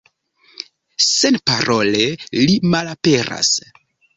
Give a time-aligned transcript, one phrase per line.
[1.09, 2.09] Senparole
[2.47, 3.55] li malaperas.